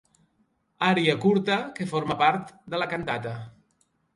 Ària 0.87 1.15
curta 1.27 1.57
que 1.77 1.87
forma 1.93 2.17
part 2.25 2.51
de 2.75 2.81
la 2.85 2.89
cantata. 2.95 3.37